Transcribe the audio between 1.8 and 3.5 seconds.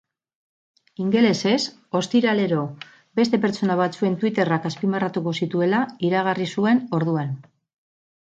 ostiralero beste